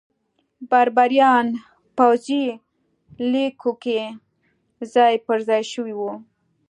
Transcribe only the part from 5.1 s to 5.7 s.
پرځای